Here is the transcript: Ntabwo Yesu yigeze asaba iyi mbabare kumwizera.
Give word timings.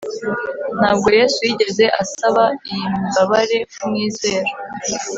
Ntabwo 0.79 1.07
Yesu 1.19 1.37
yigeze 1.47 1.85
asaba 2.03 2.43
iyi 2.71 2.85
mbabare 3.07 3.57
kumwizera. 3.73 4.49